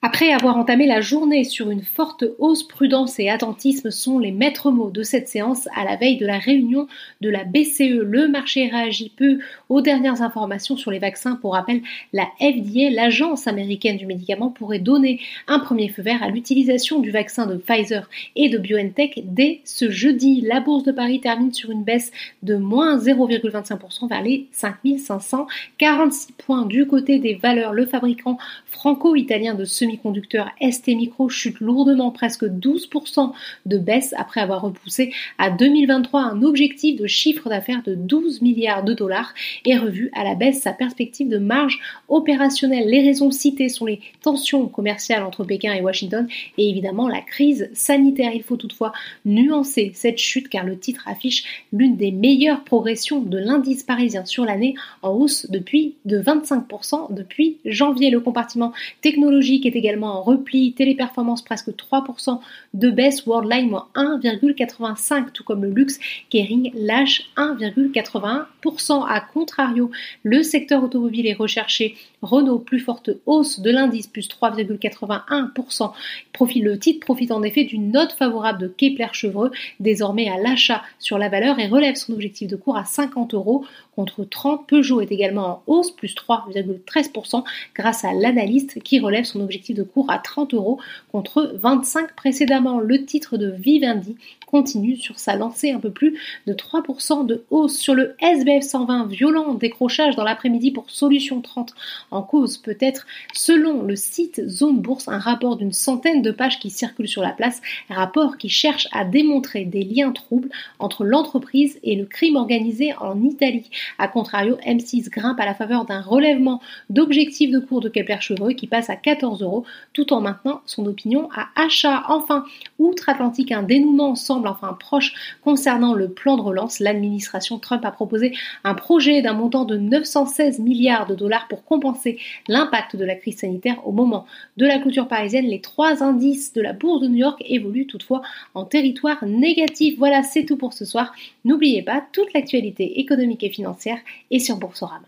[0.00, 4.70] Après avoir entamé la journée sur une forte hausse, prudence et attentisme sont les maîtres
[4.70, 6.86] mots de cette séance à la veille de la réunion
[7.20, 7.98] de la BCE.
[8.04, 11.34] Le marché réagit peu aux dernières informations sur les vaccins.
[11.34, 11.82] Pour rappel,
[12.12, 15.18] la FDA, l'agence américaine du médicament, pourrait donner
[15.48, 19.90] un premier feu vert à l'utilisation du vaccin de Pfizer et de BioNTech dès ce
[19.90, 20.42] jeudi.
[20.42, 22.12] La bourse de Paris termine sur une baisse
[22.44, 26.66] de moins 0,25% vers les 5546 points.
[26.66, 32.44] Du côté des valeurs, le fabricant franco-italien de ce semi-conducteur ST Micro chute lourdement, presque
[32.44, 33.32] 12%
[33.66, 38.84] de baisse après avoir repoussé à 2023 un objectif de chiffre d'affaires de 12 milliards
[38.84, 39.32] de dollars
[39.64, 42.88] et revu à la baisse sa perspective de marge opérationnelle.
[42.88, 46.28] Les raisons citées sont les tensions commerciales entre Pékin et Washington
[46.58, 48.32] et évidemment la crise sanitaire.
[48.34, 48.92] Il faut toutefois
[49.24, 54.44] nuancer cette chute car le titre affiche l'une des meilleures progressions de l'indice parisien sur
[54.44, 58.10] l'année en hausse depuis de 25% depuis janvier.
[58.10, 62.40] Le compartiment technologique était également en repli, Téléperformance presque 3%
[62.74, 65.98] de baisse, Worldline moins 1,85%, tout comme le luxe,
[66.30, 69.06] Kering lâche 1,81%.
[69.08, 69.90] À contrario,
[70.22, 75.92] le secteur automobile est recherché, Renault plus forte hausse de l'indice, plus 3,81%.
[76.32, 80.82] Profit, le titre profite en effet d'une note favorable de Kepler Chevreux, désormais à l'achat
[80.98, 83.64] sur la valeur et relève son objectif de cours à 50 euros
[83.98, 84.68] contre 30.
[84.68, 87.42] Peugeot est également en hausse, plus 3,13%
[87.74, 90.78] grâce à l'analyste qui relève son objectif de cours à 30 euros
[91.10, 92.78] contre 25 précédemment.
[92.78, 94.16] Le titre de Vivendi
[94.50, 97.76] continue sur sa lancée un peu plus de 3% de hausse.
[97.76, 101.74] Sur le SBF 120, violent décrochage dans l'après-midi pour Solution 30
[102.10, 106.70] en cause peut-être, selon le site Zone Bourse, un rapport d'une centaine de pages qui
[106.70, 107.60] circule sur la place,
[107.90, 113.22] rapport qui cherche à démontrer des liens troubles entre l'entreprise et le crime organisé en
[113.22, 113.68] Italie.
[113.98, 118.52] A contrario, M6 grimpe à la faveur d'un relèvement d'objectifs de cours de Kepler Chevreux
[118.52, 122.04] qui passe à 14 euros tout en maintenant son opinion à achat.
[122.08, 122.44] Enfin,
[122.78, 124.14] outre-Atlantique, un dénouement
[124.46, 126.80] enfin proche concernant le plan de relance.
[126.80, 128.34] L'administration Trump a proposé
[128.64, 132.18] un projet d'un montant de 916 milliards de dollars pour compenser
[132.48, 134.26] l'impact de la crise sanitaire au moment
[134.56, 135.46] de la clôture parisienne.
[135.46, 138.22] Les trois indices de la bourse de New York évoluent toutefois
[138.54, 139.96] en territoire négatif.
[139.98, 141.12] Voilà, c'est tout pour ce soir.
[141.44, 143.98] N'oubliez pas, toute l'actualité économique et financière
[144.30, 145.06] est sur Boursorama.